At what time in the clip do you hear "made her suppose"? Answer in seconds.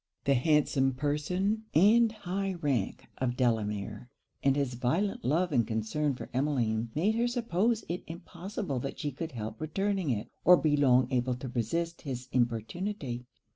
6.95-7.85